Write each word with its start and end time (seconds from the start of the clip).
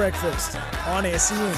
breakfast 0.00 0.56
on 0.86 1.04
SEN. 1.18 1.54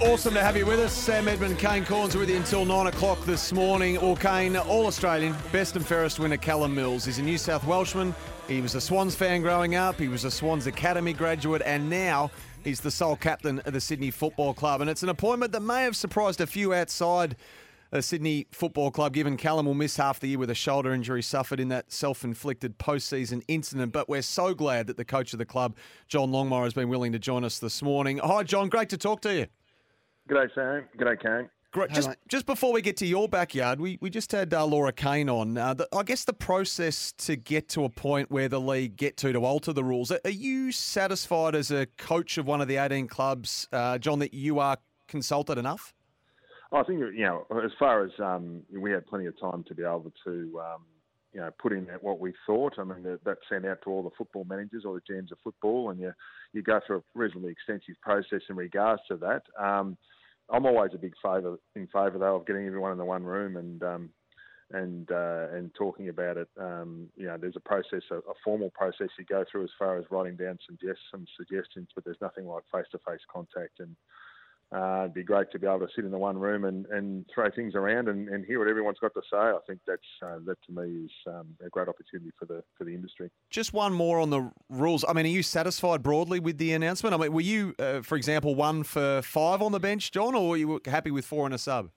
Awesome 0.00 0.34
to 0.34 0.40
have 0.40 0.56
you 0.56 0.66
with 0.66 0.78
us. 0.78 0.92
Sam 0.92 1.26
Edmund, 1.26 1.58
Kane 1.58 1.84
Cornes 1.84 2.14
with 2.14 2.30
you 2.30 2.36
until 2.36 2.64
9 2.64 2.86
o'clock 2.86 3.18
this 3.24 3.52
morning. 3.52 3.98
Or 3.98 4.16
Kane, 4.16 4.56
All 4.56 4.86
Australian, 4.86 5.34
best 5.50 5.74
and 5.74 5.84
fairest 5.84 6.20
winner, 6.20 6.36
Callum 6.36 6.76
Mills. 6.76 7.04
He's 7.04 7.18
a 7.18 7.22
New 7.22 7.38
South 7.38 7.66
Welshman. 7.66 8.14
He 8.46 8.60
was 8.60 8.76
a 8.76 8.80
Swans 8.80 9.16
fan 9.16 9.42
growing 9.42 9.74
up. 9.74 9.98
He 9.98 10.06
was 10.06 10.22
a 10.22 10.30
Swans 10.30 10.68
Academy 10.68 11.12
graduate. 11.12 11.60
And 11.66 11.90
now 11.90 12.30
he's 12.62 12.78
the 12.78 12.92
sole 12.92 13.16
captain 13.16 13.58
of 13.66 13.72
the 13.72 13.80
Sydney 13.80 14.12
Football 14.12 14.54
Club. 14.54 14.80
And 14.80 14.88
it's 14.88 15.02
an 15.02 15.08
appointment 15.08 15.50
that 15.50 15.62
may 15.62 15.82
have 15.82 15.96
surprised 15.96 16.40
a 16.40 16.46
few 16.46 16.72
outside 16.72 17.34
the 17.90 18.02
Sydney 18.02 18.46
Football 18.50 18.90
Club, 18.90 19.12
given 19.14 19.36
Callum 19.36 19.66
will 19.66 19.74
miss 19.74 19.96
half 19.96 20.20
the 20.20 20.28
year 20.28 20.38
with 20.38 20.50
a 20.50 20.54
shoulder 20.54 20.92
injury 20.92 21.22
suffered 21.22 21.60
in 21.60 21.68
that 21.68 21.90
self 21.92 22.24
inflicted 22.24 22.78
postseason 22.78 23.42
incident. 23.48 23.92
But 23.92 24.08
we're 24.08 24.22
so 24.22 24.54
glad 24.54 24.86
that 24.88 24.96
the 24.96 25.04
coach 25.04 25.32
of 25.32 25.38
the 25.38 25.46
club, 25.46 25.76
John 26.06 26.30
Longmire, 26.30 26.64
has 26.64 26.74
been 26.74 26.88
willing 26.88 27.12
to 27.12 27.18
join 27.18 27.44
us 27.44 27.58
this 27.58 27.82
morning. 27.82 28.18
Hi, 28.18 28.42
John. 28.42 28.68
Great 28.68 28.88
to 28.90 28.98
talk 28.98 29.20
to 29.22 29.34
you. 29.34 29.46
G'day, 30.28 30.54
Sam. 30.54 30.84
G'day, 30.98 31.22
Kane. 31.22 31.50
Great. 31.70 31.90
Just, 31.90 32.10
just 32.28 32.46
before 32.46 32.72
we 32.72 32.80
get 32.80 32.96
to 32.98 33.06
your 33.06 33.28
backyard, 33.28 33.78
we, 33.78 33.98
we 34.00 34.08
just 34.08 34.32
had 34.32 34.54
uh, 34.54 34.64
Laura 34.64 34.90
Kane 34.90 35.28
on. 35.28 35.58
Uh, 35.58 35.74
the, 35.74 35.88
I 35.94 36.02
guess 36.02 36.24
the 36.24 36.32
process 36.32 37.12
to 37.18 37.36
get 37.36 37.68
to 37.70 37.84
a 37.84 37.90
point 37.90 38.30
where 38.30 38.48
the 38.48 38.60
league 38.60 38.96
get 38.96 39.18
to 39.18 39.32
to 39.32 39.44
alter 39.44 39.74
the 39.74 39.84
rules. 39.84 40.10
Are 40.10 40.30
you 40.30 40.72
satisfied 40.72 41.54
as 41.54 41.70
a 41.70 41.84
coach 41.98 42.38
of 42.38 42.46
one 42.46 42.62
of 42.62 42.68
the 42.68 42.76
18 42.76 43.06
clubs, 43.06 43.68
uh, 43.70 43.98
John, 43.98 44.18
that 44.20 44.32
you 44.32 44.58
are 44.60 44.78
consulted 45.08 45.58
enough? 45.58 45.92
I 46.72 46.82
think 46.82 47.00
you 47.00 47.24
know, 47.24 47.46
as 47.64 47.70
far 47.78 48.04
as 48.04 48.10
um, 48.18 48.62
we 48.70 48.90
had 48.90 49.06
plenty 49.06 49.26
of 49.26 49.38
time 49.40 49.64
to 49.68 49.74
be 49.74 49.82
able 49.82 50.12
to, 50.24 50.60
um, 50.60 50.82
you 51.32 51.40
know, 51.40 51.50
put 51.58 51.72
in 51.72 51.86
what 52.02 52.20
we 52.20 52.34
thought. 52.46 52.74
I 52.78 52.84
mean, 52.84 53.02
that 53.02 53.38
sent 53.48 53.64
out 53.64 53.78
to 53.84 53.90
all 53.90 54.02
the 54.02 54.10
football 54.18 54.44
managers 54.44 54.84
or 54.84 54.94
the 54.94 55.12
GMs 55.12 55.32
of 55.32 55.38
football, 55.42 55.90
and 55.90 55.98
you 55.98 56.12
you 56.52 56.62
go 56.62 56.80
through 56.86 56.98
a 56.98 57.02
reasonably 57.14 57.52
extensive 57.52 57.94
process 58.02 58.42
in 58.50 58.56
regards 58.56 59.02
to 59.08 59.16
that. 59.16 59.42
Um, 59.58 59.96
I'm 60.50 60.66
always 60.66 60.92
a 60.94 60.98
big 60.98 61.14
favour 61.22 61.58
in 61.74 61.86
favour 61.86 62.18
though 62.18 62.36
of 62.36 62.46
getting 62.46 62.66
everyone 62.66 62.92
in 62.92 62.98
the 62.98 63.04
one 63.04 63.24
room 63.24 63.56
and 63.56 63.82
um, 63.82 64.10
and 64.70 65.10
uh, 65.10 65.46
and 65.52 65.74
talking 65.74 66.10
about 66.10 66.36
it. 66.36 66.48
Um, 66.60 67.08
you 67.16 67.26
know, 67.26 67.38
there's 67.38 67.56
a 67.56 67.60
process, 67.60 68.02
a, 68.10 68.16
a, 68.16 68.34
formal 68.44 68.70
process 68.70 69.08
you 69.18 69.24
go 69.24 69.44
through 69.50 69.64
as 69.64 69.70
far 69.78 69.98
as 69.98 70.04
writing 70.10 70.36
down 70.36 70.58
some, 70.66 70.78
some 71.10 71.26
suggestions, 71.36 71.88
but 71.94 72.04
there's 72.04 72.20
nothing 72.20 72.46
like 72.46 72.64
face-to-face 72.72 73.22
contact 73.32 73.80
and 73.80 73.96
uh, 74.70 75.00
it'd 75.02 75.14
be 75.14 75.22
great 75.22 75.50
to 75.50 75.58
be 75.58 75.66
able 75.66 75.80
to 75.80 75.88
sit 75.96 76.04
in 76.04 76.10
the 76.10 76.18
one 76.18 76.36
room 76.36 76.64
and, 76.64 76.84
and 76.86 77.24
throw 77.34 77.50
things 77.50 77.74
around 77.74 78.08
and, 78.08 78.28
and 78.28 78.44
hear 78.44 78.58
what 78.58 78.68
everyone's 78.68 78.98
got 79.00 79.14
to 79.14 79.22
say. 79.30 79.38
I 79.38 79.58
think 79.66 79.80
that's 79.86 80.02
uh, 80.22 80.38
that 80.44 80.58
to 80.66 80.72
me 80.72 81.06
is 81.06 81.10
um, 81.26 81.46
a 81.64 81.70
great 81.70 81.88
opportunity 81.88 82.30
for 82.38 82.44
the 82.44 82.62
for 82.76 82.84
the 82.84 82.94
industry. 82.94 83.30
Just 83.48 83.72
one 83.72 83.94
more 83.94 84.20
on 84.20 84.28
the 84.28 84.50
rules. 84.68 85.06
I 85.08 85.14
mean, 85.14 85.24
are 85.24 85.30
you 85.30 85.42
satisfied 85.42 86.02
broadly 86.02 86.38
with 86.38 86.58
the 86.58 86.74
announcement? 86.74 87.14
I 87.14 87.16
mean, 87.16 87.32
were 87.32 87.40
you, 87.40 87.74
uh, 87.78 88.02
for 88.02 88.16
example, 88.16 88.54
one 88.54 88.82
for 88.82 89.22
five 89.22 89.62
on 89.62 89.72
the 89.72 89.80
bench, 89.80 90.10
John, 90.12 90.34
or 90.34 90.50
were 90.50 90.56
you 90.56 90.80
happy 90.84 91.10
with 91.10 91.24
four 91.24 91.46
and 91.46 91.54
a 91.54 91.58
sub? 91.58 91.88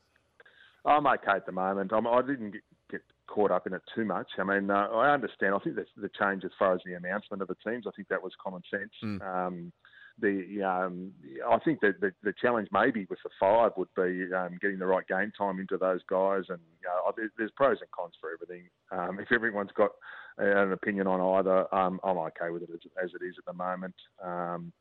I'm 0.86 1.06
okay 1.06 1.34
at 1.36 1.46
the 1.46 1.52
moment. 1.52 1.92
I'm, 1.94 2.08
I 2.08 2.22
did 2.22 2.40
not 2.40 2.54
get, 2.54 2.62
get 2.90 3.02
caught 3.28 3.52
up 3.52 3.68
in 3.68 3.74
it 3.74 3.82
too 3.94 4.06
much. 4.06 4.28
I 4.40 4.44
mean, 4.44 4.72
uh, 4.72 4.88
I 4.94 5.14
understand. 5.14 5.54
I 5.56 5.60
think 5.60 5.76
the, 5.76 5.86
the 5.98 6.10
change 6.20 6.46
as 6.46 6.52
far 6.58 6.74
as 6.74 6.80
the 6.86 6.94
announcement 6.94 7.42
of 7.42 7.50
the 7.50 7.58
teams, 7.66 7.86
I 7.86 7.92
think 7.96 8.08
that 8.08 8.24
was 8.24 8.32
common 8.42 8.62
sense. 8.72 8.94
Mm. 9.04 9.22
Um, 9.22 9.74
the 10.22 10.64
um, 10.64 11.12
I 11.48 11.58
think 11.60 11.82
that 11.82 12.00
the, 12.00 12.14
the, 12.24 12.34
challenge 12.40 12.70
maybe 12.72 13.06
with 13.10 13.20
the 13.24 13.30
five 13.40 13.72
would 13.78 13.90
be 13.96 14.34
um, 14.34 14.58
getting 14.62 14.80
the 14.80 14.86
right 14.86 15.06
game 15.08 15.32
time 15.38 15.60
into 15.60 15.78
those 15.78 16.02
guys, 16.08 16.44
and 16.50 16.60
you 16.82 16.88
know, 16.88 17.30
there's, 17.38 17.52
pros 17.56 17.78
and 17.82 17.92
cons 17.92 18.14
for 18.22 18.32
everything. 18.32 18.70
Um, 18.92 19.20
if 19.20 19.32
everyone's 19.32 19.72
got 19.76 19.92
an 20.38 20.72
opinion 20.72 21.08
on 21.08 21.40
either, 21.40 21.74
um, 21.74 22.00
I'm 22.04 22.18
okay 22.18 22.50
with 22.52 22.64
it 22.64 22.70
as, 22.74 22.80
as, 23.04 23.12
it 23.14 23.26
is 23.26 23.36
at 23.38 23.46
the 23.46 23.54
moment, 23.54 23.96
um, 24.24 24.72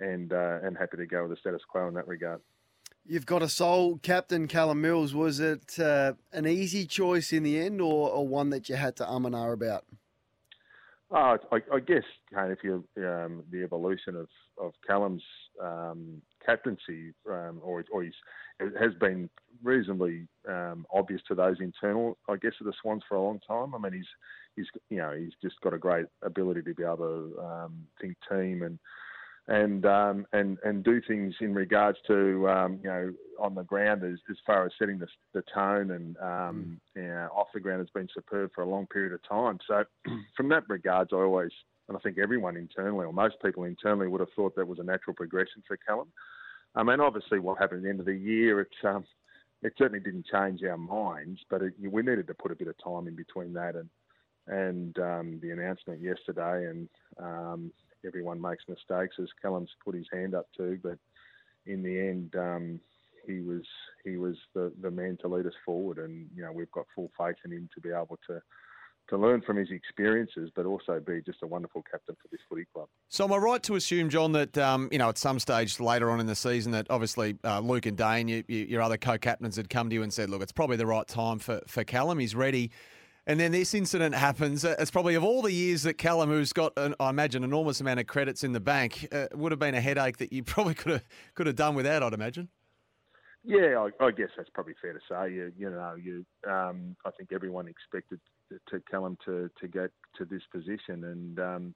and 0.00 0.32
uh, 0.32 0.58
and 0.62 0.76
happy 0.76 0.96
to 0.96 1.06
go 1.06 1.22
with 1.22 1.32
the 1.32 1.36
status 1.36 1.62
quo 1.68 1.88
in 1.88 1.94
that 1.94 2.08
regard. 2.08 2.40
You've 3.06 3.26
got 3.26 3.42
a 3.42 3.48
sole 3.48 3.98
captain, 3.98 4.48
Callum 4.48 4.82
Mills. 4.82 5.14
Was 5.14 5.40
it 5.40 5.78
uh, 5.78 6.14
an 6.32 6.46
easy 6.46 6.84
choice 6.86 7.32
in 7.32 7.42
the 7.42 7.58
end, 7.58 7.80
or, 7.80 8.10
or 8.10 8.26
one 8.26 8.50
that 8.50 8.68
you 8.68 8.76
had 8.76 8.96
to 8.96 9.08
um 9.08 9.24
and 9.24 9.34
ah 9.34 9.50
about? 9.50 9.84
Oh, 11.10 11.38
I, 11.50 11.56
I 11.72 11.80
guess 11.80 12.02
if 12.32 12.58
you 12.62 12.84
um, 12.98 13.42
the 13.50 13.62
evolution 13.62 14.14
of 14.14 14.28
of 14.60 14.72
Callum's 14.86 15.22
um, 15.62 16.20
captaincy, 16.44 17.14
um, 17.30 17.60
or 17.62 17.82
or 17.90 18.02
his, 18.02 18.12
it 18.60 18.74
has 18.78 18.92
been 19.00 19.30
reasonably 19.62 20.28
um, 20.46 20.86
obvious 20.92 21.22
to 21.28 21.34
those 21.34 21.56
internal, 21.60 22.18
I 22.28 22.36
guess, 22.36 22.52
of 22.60 22.66
the 22.66 22.74
Swans 22.82 23.02
for 23.08 23.14
a 23.14 23.22
long 23.22 23.40
time. 23.46 23.74
I 23.74 23.78
mean, 23.78 23.94
he's 23.94 24.06
he's 24.54 24.66
you 24.90 24.98
know 24.98 25.14
he's 25.18 25.32
just 25.42 25.58
got 25.62 25.72
a 25.72 25.78
great 25.78 26.06
ability 26.22 26.60
to 26.62 26.74
be 26.74 26.82
able 26.82 26.96
to 26.98 27.40
um, 27.42 27.86
think 27.98 28.14
team 28.30 28.62
and 28.62 28.78
and 29.48 29.86
um, 29.86 30.26
and 30.34 30.58
and 30.62 30.84
do 30.84 31.00
things 31.08 31.34
in 31.40 31.54
regards 31.54 31.96
to 32.08 32.46
um, 32.50 32.80
you 32.82 32.90
know 32.90 33.12
on 33.38 33.54
the 33.54 33.62
ground 33.62 34.02
as, 34.04 34.18
as 34.30 34.36
far 34.46 34.66
as 34.66 34.72
setting 34.78 34.98
the, 34.98 35.06
the 35.32 35.42
tone 35.54 35.90
and 35.92 36.16
um, 36.18 36.80
mm. 36.96 37.30
off 37.30 37.48
the 37.54 37.60
ground 37.60 37.80
has 37.80 37.90
been 37.90 38.08
superb 38.14 38.50
for 38.54 38.62
a 38.62 38.68
long 38.68 38.86
period 38.86 39.12
of 39.12 39.20
time. 39.28 39.58
So 39.66 39.84
from 40.36 40.48
that 40.50 40.64
regards, 40.68 41.10
I 41.12 41.16
always 41.16 41.52
and 41.88 41.96
I 41.96 42.00
think 42.00 42.18
everyone 42.18 42.56
internally 42.56 43.06
or 43.06 43.12
most 43.12 43.36
people 43.42 43.64
internally 43.64 44.08
would 44.08 44.20
have 44.20 44.32
thought 44.36 44.54
that 44.56 44.68
was 44.68 44.78
a 44.78 44.84
natural 44.84 45.14
progression 45.14 45.62
for 45.66 45.78
Callum. 45.78 46.08
I 46.74 46.82
mean, 46.82 47.00
obviously, 47.00 47.38
what 47.38 47.58
happened 47.58 47.78
at 47.78 47.84
the 47.84 47.90
end 47.90 48.00
of 48.00 48.06
the 48.06 48.14
year, 48.14 48.60
it 48.60 48.68
um, 48.84 49.04
it 49.62 49.72
certainly 49.76 50.00
didn't 50.00 50.26
change 50.26 50.62
our 50.62 50.76
minds, 50.76 51.40
but 51.50 51.62
it, 51.62 51.72
we 51.80 52.02
needed 52.02 52.26
to 52.28 52.34
put 52.34 52.52
a 52.52 52.56
bit 52.56 52.68
of 52.68 52.76
time 52.82 53.08
in 53.08 53.16
between 53.16 53.52
that 53.54 53.74
and 53.74 53.88
and 54.46 54.98
um, 54.98 55.38
the 55.42 55.50
announcement 55.50 56.00
yesterday 56.00 56.66
and 56.66 56.88
um, 57.18 57.70
everyone 58.06 58.40
makes 58.40 58.64
mistakes, 58.68 59.16
as 59.20 59.28
Callum's 59.42 59.70
put 59.84 59.94
his 59.94 60.06
hand 60.12 60.34
up 60.34 60.46
to. 60.56 60.78
But 60.82 60.98
in 61.66 61.82
the 61.82 61.98
end, 61.98 62.34
um, 62.36 62.80
he 63.28 63.40
was 63.40 63.62
he 64.04 64.16
was 64.16 64.36
the, 64.54 64.72
the 64.80 64.90
man 64.90 65.18
to 65.20 65.28
lead 65.28 65.46
us 65.46 65.52
forward, 65.64 65.98
and 65.98 66.28
you 66.34 66.42
know 66.42 66.52
we've 66.52 66.70
got 66.72 66.86
full 66.94 67.10
faith 67.18 67.36
in 67.44 67.52
him 67.52 67.68
to 67.74 67.80
be 67.80 67.90
able 67.90 68.18
to 68.26 68.40
to 69.08 69.16
learn 69.16 69.40
from 69.42 69.56
his 69.56 69.70
experiences, 69.70 70.50
but 70.54 70.66
also 70.66 71.00
be 71.00 71.22
just 71.24 71.38
a 71.42 71.46
wonderful 71.46 71.82
captain 71.90 72.14
for 72.20 72.28
this 72.30 72.40
footy 72.48 72.66
club. 72.72 72.88
So, 73.08 73.24
am 73.24 73.32
I 73.32 73.36
right 73.38 73.62
to 73.62 73.74
assume, 73.74 74.10
John, 74.10 74.32
that 74.32 74.56
um, 74.58 74.88
you 74.92 74.98
know 74.98 75.08
at 75.08 75.18
some 75.18 75.38
stage 75.38 75.80
later 75.80 76.10
on 76.10 76.20
in 76.20 76.26
the 76.26 76.34
season, 76.34 76.72
that 76.72 76.86
obviously 76.90 77.36
uh, 77.44 77.60
Luke 77.60 77.86
and 77.86 77.96
Dane, 77.96 78.28
you, 78.28 78.44
you, 78.48 78.64
your 78.64 78.82
other 78.82 78.96
co-captains, 78.96 79.56
had 79.56 79.70
come 79.70 79.88
to 79.90 79.94
you 79.94 80.02
and 80.02 80.12
said, 80.12 80.30
"Look, 80.30 80.42
it's 80.42 80.52
probably 80.52 80.76
the 80.76 80.86
right 80.86 81.06
time 81.06 81.38
for 81.38 81.60
for 81.66 81.84
Callum. 81.84 82.18
He's 82.18 82.34
ready." 82.34 82.70
And 83.26 83.38
then 83.38 83.52
this 83.52 83.74
incident 83.74 84.14
happens. 84.14 84.64
Uh, 84.64 84.74
it's 84.78 84.90
probably 84.90 85.14
of 85.14 85.22
all 85.22 85.42
the 85.42 85.52
years 85.52 85.82
that 85.82 85.98
Callum, 85.98 86.30
who's 86.30 86.54
got, 86.54 86.72
an, 86.78 86.94
I 86.98 87.10
imagine, 87.10 87.44
an 87.44 87.50
enormous 87.50 87.78
amount 87.78 88.00
of 88.00 88.06
credits 88.06 88.42
in 88.42 88.52
the 88.52 88.60
bank, 88.60 89.06
uh, 89.12 89.26
would 89.34 89.52
have 89.52 89.58
been 89.58 89.74
a 89.74 89.82
headache 89.82 90.16
that 90.16 90.32
you 90.32 90.42
probably 90.44 90.74
could 90.74 90.92
have 90.92 91.04
could 91.34 91.46
have 91.46 91.56
done 91.56 91.74
without. 91.74 92.02
I'd 92.02 92.14
imagine. 92.14 92.48
Yeah, 93.44 93.88
I, 94.00 94.04
I 94.04 94.10
guess 94.10 94.30
that's 94.36 94.50
probably 94.50 94.74
fair 94.80 94.92
to 94.92 94.98
say. 95.08 95.32
You, 95.32 95.52
you 95.56 95.70
know, 95.70 95.94
you, 95.94 96.26
um, 96.50 96.96
I 97.06 97.10
think 97.16 97.32
everyone 97.32 97.68
expected 97.68 98.20
to, 98.70 98.82
Callum 98.90 99.16
to 99.24 99.50
to 99.60 99.68
get 99.68 99.90
to 100.16 100.24
this 100.24 100.42
position, 100.52 101.04
and 101.04 101.38
um, 101.38 101.74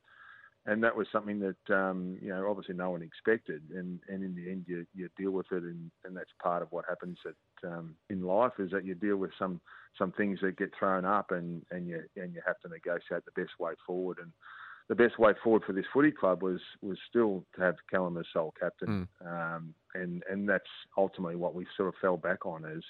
and 0.66 0.82
that 0.82 0.96
was 0.96 1.06
something 1.12 1.38
that 1.40 1.74
um, 1.74 2.18
you 2.20 2.28
know 2.28 2.48
obviously 2.48 2.74
no 2.74 2.90
one 2.90 3.02
expected, 3.02 3.62
and, 3.74 4.00
and 4.08 4.22
in 4.22 4.34
the 4.34 4.50
end 4.50 4.64
you, 4.66 4.86
you 4.94 5.08
deal 5.16 5.30
with 5.30 5.46
it, 5.52 5.62
and, 5.62 5.90
and 6.04 6.16
that's 6.16 6.30
part 6.42 6.62
of 6.62 6.72
what 6.72 6.84
happens 6.88 7.18
at, 7.26 7.68
um, 7.68 7.94
in 8.10 8.22
life 8.22 8.52
is 8.58 8.70
that 8.70 8.84
you 8.84 8.94
deal 8.94 9.16
with 9.16 9.30
some 9.38 9.60
some 9.98 10.12
things 10.12 10.38
that 10.42 10.56
get 10.56 10.72
thrown 10.78 11.04
up, 11.04 11.30
and, 11.30 11.62
and 11.70 11.88
you 11.88 12.02
and 12.16 12.34
you 12.34 12.40
have 12.46 12.58
to 12.60 12.68
negotiate 12.68 13.24
the 13.24 13.40
best 13.40 13.58
way 13.58 13.72
forward, 13.86 14.18
and 14.20 14.32
the 14.88 14.94
best 14.94 15.18
way 15.18 15.32
forward 15.42 15.62
for 15.66 15.72
this 15.72 15.84
footy 15.92 16.10
club 16.10 16.42
was 16.42 16.60
was 16.80 16.98
still 17.08 17.44
to 17.54 17.62
have 17.62 17.76
Callum 17.90 18.18
as 18.18 18.26
sole 18.32 18.54
captain, 18.58 19.08
mm. 19.22 19.56
um, 19.56 19.74
and 19.94 20.22
and 20.30 20.48
that's 20.48 20.64
ultimately 20.96 21.36
what 21.36 21.54
we 21.54 21.66
sort 21.76 21.88
of 21.88 21.94
fell 22.00 22.16
back 22.16 22.44
on 22.46 22.64
as 22.64 22.82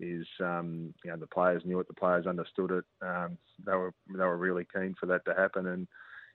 is 0.00 0.26
um, 0.40 0.94
you 1.04 1.10
know 1.10 1.16
the 1.16 1.26
players 1.26 1.62
knew 1.64 1.80
it, 1.80 1.88
the 1.88 1.94
players 1.94 2.26
understood 2.26 2.70
it, 2.70 2.84
um, 3.02 3.38
they 3.64 3.72
were 3.72 3.92
they 4.12 4.24
were 4.24 4.36
really 4.36 4.66
keen 4.74 4.94
for 4.98 5.06
that 5.06 5.24
to 5.24 5.34
happen, 5.34 5.66
and 5.66 5.88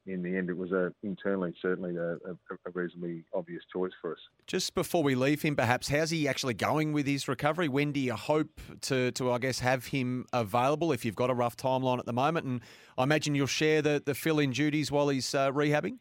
in 0.05 0.21
the 0.21 0.35
end, 0.35 0.49
it 0.49 0.57
was 0.57 0.71
a 0.71 0.93
internally 1.01 1.53
certainly 1.61 1.95
a, 1.95 2.13
a, 2.13 2.33
a, 2.65 2.71
reasonably 2.73 3.23
obvious 3.33 3.63
choice 3.71 3.91
for 4.01 4.13
us. 4.13 4.19
Just 4.47 4.75
before 4.75 5.01
we 5.01 5.15
leave 5.15 5.41
him, 5.41 5.55
perhaps 5.55 5.87
how's 5.87 6.09
he 6.09 6.27
actually 6.27 6.53
going 6.53 6.91
with 6.91 7.07
his 7.07 7.27
recovery? 7.27 7.69
When 7.69 7.91
do 7.91 7.99
you 7.99 8.13
hope 8.13 8.59
to, 8.81 9.11
to 9.11 9.31
I 9.31 9.37
guess, 9.37 9.59
have 9.59 9.87
him 9.87 10.25
available 10.33 10.91
if 10.91 11.05
you've 11.05 11.15
got 11.15 11.29
a 11.29 11.33
rough 11.33 11.55
timeline 11.55 11.99
at 11.99 12.05
the 12.05 12.13
moment? 12.13 12.45
And 12.45 12.61
I 12.97 13.03
imagine 13.03 13.35
you'll 13.35 13.47
share 13.47 13.81
the, 13.81 14.01
the 14.05 14.13
fill-in 14.13 14.51
duties 14.51 14.91
while 14.91 15.07
he's 15.09 15.33
uh, 15.33 15.51
rehabbing. 15.51 15.99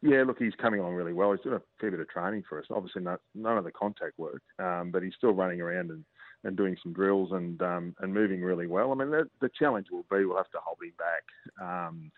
Yeah, 0.00 0.24
look, 0.26 0.38
he's 0.38 0.54
coming 0.60 0.80
along 0.80 0.94
really 0.94 1.12
well. 1.12 1.32
He's 1.32 1.40
doing 1.42 1.56
a 1.56 1.62
fair 1.80 1.90
bit 1.92 2.00
of 2.00 2.08
training 2.08 2.42
for 2.48 2.58
us. 2.58 2.66
Obviously, 2.70 3.02
not, 3.02 3.20
none 3.34 3.56
of 3.56 3.64
the 3.64 3.70
contact 3.70 4.18
work, 4.18 4.42
um, 4.58 4.90
but 4.92 5.02
he's 5.02 5.14
still 5.16 5.32
running 5.32 5.60
around 5.60 5.90
and, 5.90 6.04
and 6.42 6.56
doing 6.56 6.76
some 6.82 6.92
drills 6.92 7.30
and 7.30 7.62
um, 7.62 7.94
and 8.00 8.12
moving 8.12 8.42
really 8.42 8.66
well. 8.66 8.90
I 8.90 8.96
mean, 8.96 9.12
the, 9.12 9.28
the 9.40 9.50
challenge 9.56 9.86
will 9.92 10.04
be 10.10 10.24
we'll 10.24 10.36
have 10.36 10.50
to 10.50 10.58
hold 10.64 10.78
him 10.82 10.92
back. 10.98 11.22
Um, 11.64 12.10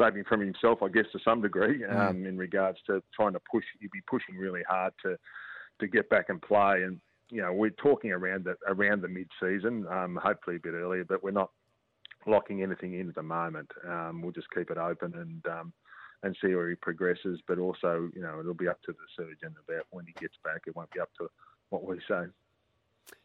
saving 0.00 0.24
from 0.24 0.40
himself, 0.40 0.82
I 0.82 0.88
guess, 0.88 1.06
to 1.12 1.18
some 1.24 1.42
degree, 1.42 1.80
mm. 1.80 1.96
um, 1.96 2.16
mm. 2.18 2.28
in 2.28 2.38
regards 2.38 2.78
to 2.86 3.02
trying 3.14 3.32
to 3.32 3.40
push. 3.50 3.64
He'd 3.80 3.90
be 3.90 4.02
pushing 4.08 4.36
really 4.36 4.62
hard 4.68 4.92
to 5.04 5.16
to 5.80 5.86
get 5.86 6.08
back 6.10 6.26
and 6.28 6.40
play. 6.40 6.82
And 6.84 7.00
you 7.30 7.42
know, 7.42 7.52
we're 7.52 7.70
talking 7.70 8.12
around 8.12 8.44
the 8.44 8.56
around 8.66 9.02
the 9.02 9.08
mid 9.08 9.28
season, 9.40 9.86
um, 9.88 10.18
hopefully 10.22 10.56
a 10.56 10.60
bit 10.60 10.74
earlier, 10.74 11.04
but 11.04 11.22
we're 11.22 11.30
not 11.30 11.50
locking 12.26 12.62
anything 12.62 12.94
in 12.94 13.08
at 13.08 13.14
the 13.14 13.22
moment. 13.22 13.70
Um, 13.86 14.22
we'll 14.22 14.32
just 14.32 14.50
keep 14.54 14.70
it 14.70 14.78
open 14.78 15.14
and 15.14 15.46
um, 15.52 15.72
and 16.22 16.36
see 16.42 16.54
where 16.54 16.68
he 16.68 16.74
progresses. 16.74 17.40
But 17.46 17.58
also, 17.58 18.10
you 18.14 18.22
know, 18.22 18.40
it'll 18.40 18.54
be 18.54 18.68
up 18.68 18.82
to 18.82 18.92
the 18.92 18.98
surgeon 19.16 19.54
about 19.68 19.86
when 19.90 20.06
he 20.06 20.12
gets 20.20 20.34
back. 20.44 20.62
It 20.66 20.76
won't 20.76 20.90
be 20.90 21.00
up 21.00 21.10
to 21.18 21.28
what 21.70 21.84
we 21.84 21.98
say. 22.08 22.24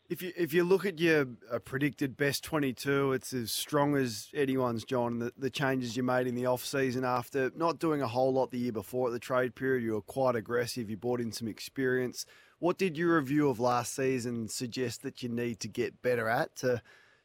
If 0.09 0.21
you 0.21 0.33
if 0.35 0.53
you 0.53 0.63
look 0.63 0.85
at 0.85 1.00
your 1.00 1.27
uh, 1.51 1.59
predicted 1.59 2.17
best 2.17 2.44
22, 2.44 3.13
it's 3.13 3.31
as 3.33 3.51
strong 3.51 3.95
as 3.95 4.29
anyone's, 4.35 4.83
John. 4.83 5.19
The, 5.19 5.31
the 5.38 5.50
changes 5.50 5.95
you 5.95 6.03
made 6.03 6.27
in 6.27 6.35
the 6.35 6.45
off 6.45 6.65
season 6.65 7.05
after 7.05 7.51
not 7.55 7.79
doing 7.79 8.01
a 8.01 8.07
whole 8.07 8.33
lot 8.33 8.51
the 8.51 8.59
year 8.59 8.73
before 8.73 9.07
at 9.07 9.13
the 9.13 9.19
trade 9.19 9.55
period, 9.55 9.83
you 9.83 9.94
were 9.94 10.01
quite 10.01 10.35
aggressive. 10.35 10.89
You 10.89 10.97
brought 10.97 11.21
in 11.21 11.31
some 11.31 11.47
experience. 11.47 12.25
What 12.59 12.77
did 12.77 12.97
your 12.97 13.17
review 13.17 13.50
of 13.50 13.59
last 13.59 13.95
season 13.95 14.50
suggest 14.50 15.03
that 15.03 15.23
you 15.23 15.29
need 15.29 15.59
to 15.61 15.67
get 15.67 16.01
better 16.01 16.27
at 16.27 16.56
to 16.57 16.81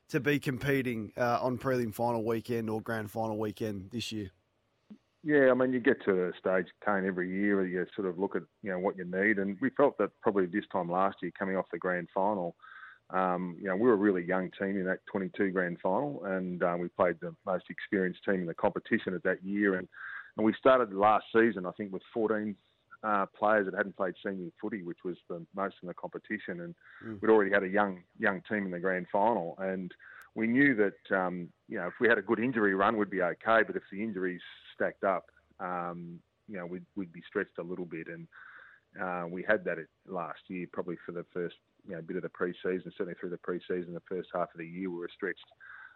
to 0.08 0.20
be 0.20 0.38
competing 0.38 1.12
uh, 1.16 1.38
on 1.42 1.58
prelim 1.58 1.92
final 1.92 2.24
weekend 2.24 2.70
or 2.70 2.80
grand 2.80 3.10
final 3.10 3.38
weekend 3.38 3.90
this 3.90 4.12
year? 4.12 4.30
Yeah, 5.24 5.50
I 5.50 5.54
mean, 5.54 5.72
you 5.72 5.80
get 5.80 6.02
to 6.04 6.28
a 6.28 6.32
stage, 6.38 6.68
Kane, 6.84 7.04
every 7.04 7.28
year 7.28 7.56
where 7.56 7.66
you 7.66 7.84
sort 7.94 8.08
of 8.08 8.18
look 8.18 8.36
at 8.36 8.42
you 8.62 8.70
know 8.70 8.78
what 8.78 8.96
you 8.96 9.04
need, 9.04 9.38
and 9.38 9.58
we 9.60 9.70
felt 9.70 9.98
that 9.98 10.10
probably 10.22 10.46
this 10.46 10.64
time 10.72 10.90
last 10.90 11.16
year, 11.20 11.32
coming 11.36 11.56
off 11.56 11.66
the 11.72 11.78
grand 11.78 12.08
final, 12.14 12.54
um, 13.10 13.56
you 13.58 13.68
know, 13.68 13.76
we 13.76 13.82
were 13.82 13.94
a 13.94 13.96
really 13.96 14.24
young 14.24 14.50
team 14.58 14.76
in 14.76 14.84
that 14.84 15.00
22 15.10 15.50
grand 15.50 15.78
final, 15.82 16.22
and 16.24 16.62
uh, 16.62 16.76
we 16.78 16.88
played 16.88 17.16
the 17.20 17.34
most 17.46 17.64
experienced 17.70 18.24
team 18.24 18.40
in 18.40 18.46
the 18.46 18.54
competition 18.54 19.14
at 19.14 19.22
that 19.22 19.42
year, 19.42 19.76
and 19.76 19.88
and 20.36 20.44
we 20.44 20.54
started 20.58 20.92
last 20.92 21.24
season, 21.34 21.66
I 21.66 21.72
think, 21.72 21.92
with 21.92 22.02
14 22.14 22.54
uh, 23.02 23.26
players 23.36 23.66
that 23.66 23.76
hadn't 23.76 23.96
played 23.96 24.14
senior 24.24 24.50
footy, 24.60 24.82
which 24.82 24.98
was 25.04 25.16
the 25.28 25.44
most 25.54 25.76
in 25.82 25.88
the 25.88 25.94
competition, 25.94 26.60
and 26.60 26.74
mm. 27.04 27.20
we'd 27.20 27.30
already 27.30 27.50
had 27.50 27.62
a 27.62 27.68
young 27.68 28.02
young 28.18 28.42
team 28.48 28.66
in 28.66 28.70
the 28.70 28.78
grand 28.78 29.06
final, 29.10 29.56
and 29.58 29.92
we 30.34 30.46
knew 30.46 30.74
that 30.74 31.16
um, 31.16 31.48
you 31.68 31.78
know 31.78 31.86
if 31.86 31.94
we 32.00 32.08
had 32.08 32.18
a 32.18 32.22
good 32.22 32.40
injury 32.40 32.74
run, 32.74 32.96
we'd 32.96 33.10
be 33.10 33.22
okay, 33.22 33.62
but 33.66 33.76
if 33.76 33.82
the 33.90 34.02
injuries 34.02 34.40
stacked 34.74 35.04
up, 35.04 35.26
um, 35.60 36.18
you 36.48 36.58
know 36.58 36.66
we'd 36.66 36.84
we'd 36.94 37.12
be 37.12 37.22
stretched 37.26 37.58
a 37.58 37.62
little 37.62 37.86
bit, 37.86 38.08
and 38.08 38.26
uh, 39.00 39.26
we 39.28 39.44
had 39.48 39.64
that 39.64 39.78
last 40.06 40.40
year, 40.48 40.66
probably 40.72 40.96
for 41.06 41.12
the 41.12 41.24
first 41.32 41.56
you 41.86 41.94
know 41.94 42.02
bit 42.02 42.16
of 42.16 42.22
the 42.22 42.28
pre-season, 42.28 42.92
certainly 42.96 43.14
through 43.18 43.30
the 43.30 43.38
pre-season, 43.38 43.94
the 43.94 44.00
first 44.08 44.28
half 44.34 44.48
of 44.52 44.58
the 44.58 44.66
year, 44.66 44.90
we 44.90 44.98
were 44.98 45.10
stretched 45.14 45.44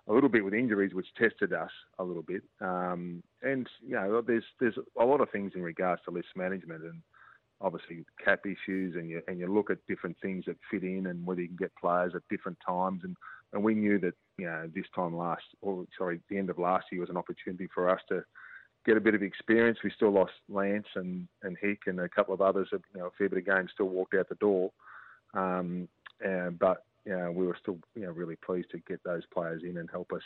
a 0.08 0.12
little 0.12 0.28
bit 0.28 0.44
with 0.44 0.54
injuries, 0.54 0.94
which 0.94 1.06
tested 1.16 1.52
us 1.52 1.70
a 1.98 2.04
little 2.04 2.22
bit. 2.22 2.42
Um, 2.60 3.22
and 3.42 3.68
you 3.86 3.94
know, 3.94 4.20
there's 4.20 4.44
there's 4.60 4.76
a 4.98 5.04
lot 5.04 5.20
of 5.20 5.30
things 5.30 5.52
in 5.54 5.62
regards 5.62 6.02
to 6.04 6.10
list 6.10 6.28
management 6.36 6.82
and 6.82 7.02
obviously 7.60 8.04
cap 8.22 8.40
issues, 8.44 8.96
and 8.96 9.08
you 9.08 9.22
and 9.28 9.38
you 9.38 9.52
look 9.52 9.70
at 9.70 9.78
different 9.88 10.16
things 10.20 10.44
that 10.46 10.56
fit 10.70 10.82
in 10.82 11.06
and 11.06 11.24
whether 11.24 11.40
you 11.40 11.48
can 11.48 11.56
get 11.56 11.74
players 11.76 12.12
at 12.14 12.22
different 12.28 12.58
times. 12.66 13.02
And 13.04 13.16
and 13.52 13.62
we 13.62 13.74
knew 13.74 13.98
that 14.00 14.14
you 14.38 14.46
know 14.46 14.68
this 14.74 14.86
time 14.94 15.16
last, 15.16 15.44
or 15.60 15.84
sorry, 15.96 16.20
the 16.28 16.38
end 16.38 16.50
of 16.50 16.58
last 16.58 16.86
year 16.90 17.00
was 17.00 17.10
an 17.10 17.16
opportunity 17.16 17.68
for 17.72 17.88
us 17.88 18.00
to 18.08 18.24
get 18.84 18.96
a 18.96 19.00
bit 19.00 19.14
of 19.14 19.22
experience. 19.22 19.78
We 19.84 19.92
still 19.94 20.10
lost 20.10 20.32
Lance 20.48 20.88
and 20.96 21.28
and 21.42 21.56
Hick 21.60 21.82
and 21.86 22.00
a 22.00 22.08
couple 22.08 22.34
of 22.34 22.40
others. 22.40 22.68
You 22.72 22.80
know, 22.96 23.06
a 23.06 23.10
fair 23.16 23.28
bit 23.28 23.38
of 23.38 23.46
games 23.46 23.70
still 23.72 23.88
walked 23.88 24.14
out 24.14 24.28
the 24.28 24.34
door. 24.36 24.72
Um, 25.34 25.88
and, 26.20 26.58
but 26.58 26.84
you 27.04 27.16
know, 27.16 27.32
we 27.32 27.46
were 27.46 27.56
still 27.60 27.78
you 27.94 28.02
know 28.02 28.10
really 28.10 28.36
pleased 28.36 28.70
to 28.72 28.78
get 28.78 29.02
those 29.04 29.22
players 29.32 29.62
in 29.64 29.78
and 29.78 29.88
help 29.90 30.12
us 30.12 30.22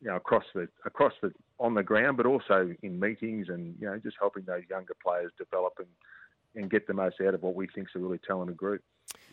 you 0.00 0.08
know 0.08 0.16
across 0.16 0.44
the 0.54 0.68
across 0.84 1.12
the 1.22 1.32
on 1.58 1.74
the 1.74 1.82
ground, 1.82 2.16
but 2.16 2.26
also 2.26 2.74
in 2.82 3.00
meetings 3.00 3.48
and 3.48 3.74
you 3.80 3.86
know 3.86 3.98
just 3.98 4.16
helping 4.20 4.44
those 4.44 4.62
younger 4.70 4.94
players 5.02 5.32
develop 5.38 5.74
and 5.78 5.88
and 6.56 6.70
get 6.70 6.86
the 6.86 6.94
most 6.94 7.16
out 7.20 7.34
of 7.34 7.42
what 7.42 7.54
we 7.54 7.66
think 7.66 7.88
is 7.88 7.96
a 7.96 7.98
really 7.98 8.20
talented 8.26 8.56
group. 8.56 8.80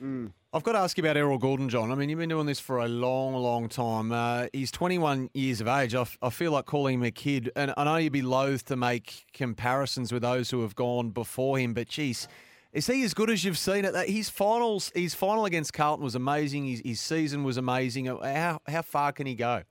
Mm. 0.01 0.31
I've 0.53 0.63
got 0.63 0.73
to 0.73 0.79
ask 0.79 0.97
you 0.97 1.03
about 1.03 1.17
Errol 1.17 1.39
Gulden, 1.39 1.69
John. 1.69 1.91
I 1.91 1.95
mean, 1.95 2.09
you've 2.09 2.19
been 2.19 2.29
doing 2.29 2.47
this 2.47 2.59
for 2.59 2.79
a 2.79 2.87
long, 2.87 3.35
long 3.35 3.69
time. 3.69 4.11
Uh, 4.11 4.47
he's 4.51 4.71
21 4.71 5.29
years 5.33 5.61
of 5.61 5.67
age. 5.67 5.93
I, 5.93 6.01
f- 6.01 6.17
I 6.21 6.29
feel 6.29 6.51
like 6.51 6.65
calling 6.65 6.95
him 6.95 7.03
a 7.03 7.11
kid, 7.11 7.51
and 7.55 7.73
I 7.77 7.83
know 7.83 7.97
you'd 7.97 8.11
be 8.11 8.21
loath 8.21 8.65
to 8.65 8.75
make 8.75 9.27
comparisons 9.33 10.11
with 10.11 10.23
those 10.23 10.49
who 10.49 10.61
have 10.61 10.75
gone 10.75 11.11
before 11.11 11.59
him, 11.59 11.73
but 11.73 11.87
geez, 11.87 12.27
is 12.73 12.87
he 12.87 13.03
as 13.03 13.13
good 13.13 13.29
as 13.29 13.43
you've 13.43 13.57
seen 13.57 13.85
it? 13.85 13.95
His 14.09 14.29
finals, 14.29 14.91
his 14.95 15.13
final 15.13 15.45
against 15.45 15.73
Carlton 15.73 16.03
was 16.03 16.15
amazing. 16.15 16.65
His, 16.65 16.81
his 16.85 17.01
season 17.01 17.43
was 17.43 17.57
amazing. 17.57 18.05
How 18.05 18.59
how 18.67 18.81
far 18.81 19.11
can 19.11 19.27
he 19.27 19.35
go? 19.35 19.63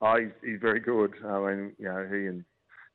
Oh, 0.00 0.16
he's, 0.18 0.30
he's 0.44 0.60
very 0.60 0.80
good. 0.80 1.14
I 1.24 1.38
mean, 1.38 1.72
you 1.78 1.86
know, 1.86 2.06
he 2.10 2.26
and 2.26 2.44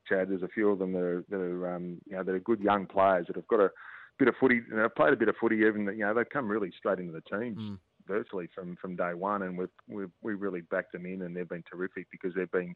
Chad, 0.08 0.30
there's 0.30 0.44
a 0.44 0.48
few 0.50 0.70
of 0.70 0.80
them 0.80 0.92
that 0.94 1.02
are, 1.02 1.26
that 1.30 1.38
are 1.38 1.76
um, 1.76 2.00
you 2.06 2.16
know, 2.16 2.24
that 2.24 2.36
are 2.36 2.40
good 2.40 2.60
young 2.60 2.86
players 2.86 3.26
that 3.28 3.36
have 3.36 3.48
got 3.48 3.60
a 3.60 3.72
bit 4.20 4.28
of 4.28 4.36
footy. 4.40 4.62
You 4.70 4.76
know, 4.76 4.90
played 4.90 5.14
a 5.14 5.18
bit 5.18 5.30
of 5.30 5.36
footy. 5.40 5.58
Even 5.68 5.86
you 5.86 6.06
know, 6.06 6.14
they've 6.14 6.30
come 6.30 6.48
really 6.48 6.72
straight 6.78 7.00
into 7.00 7.14
the 7.14 7.38
teams 7.38 7.58
mm. 7.58 7.78
virtually 8.08 8.50
from 8.54 8.76
from 8.80 8.96
day 8.96 9.14
one, 9.14 9.42
and 9.42 9.58
we've 9.58 9.70
we've 9.88 10.12
we 10.22 10.36
really 10.36 10.62
backed 10.62 10.92
them 10.92 11.06
in, 11.06 11.24
and 11.24 11.36
they've 11.36 11.50
been 11.50 11.64
terrific 11.70 12.08
because 12.12 12.34
they've 12.36 12.52
been 12.52 12.76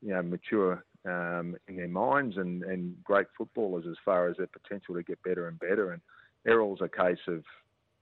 you 0.00 0.14
know, 0.14 0.22
mature 0.22 0.84
um, 1.08 1.56
in 1.68 1.76
their 1.76 1.88
minds 1.88 2.36
and, 2.36 2.62
and 2.64 2.94
great 3.04 3.26
footballers 3.36 3.84
as 3.88 3.96
far 4.04 4.28
as 4.28 4.36
their 4.36 4.48
potential 4.48 4.94
to 4.94 5.02
get 5.02 5.22
better 5.22 5.48
and 5.48 5.58
better. 5.58 5.92
And 5.92 6.02
Errol's 6.46 6.80
a 6.80 6.88
case 6.88 7.18
of, 7.26 7.42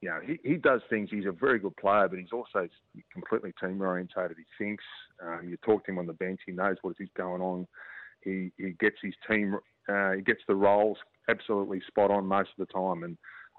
you 0.00 0.08
know, 0.08 0.20
he, 0.25 0.38
he 0.43 0.56
does 0.56 0.81
things. 0.91 1.08
He's 1.11 1.26
a 1.26 1.32
very 1.32 1.58
good 1.58 1.76
player, 1.76 2.08
but 2.08 2.19
he's 2.19 2.32
also 2.32 2.69
completely 3.12 3.53
team 3.61 3.81
orientated. 3.81 4.37
He 4.37 4.64
thinks. 4.64 4.85
Um, 5.23 5.49
you 5.49 5.56
talk 5.58 5.85
to 5.85 5.93
him 5.93 5.99
on 5.99 6.06
the 6.06 6.12
bench. 6.12 6.41
He 6.44 6.53
knows 6.53 6.76
what 6.82 6.97
is 7.00 7.08
going 7.17 7.41
on. 7.41 7.67
He 8.23 8.50
he 8.58 8.73
gets 8.79 8.97
his 9.03 9.14
team. 9.31 9.56
Uh, 9.88 10.12
he 10.12 10.23
gets 10.23 10.41
the 10.49 10.55
roles 10.55 10.99
absolutely 11.29 11.81
spot 11.87 12.11
on 12.11 12.26
most 12.26 12.50
of 12.58 12.67
the 12.67 12.73
time, 12.73 13.05
and 13.05 13.17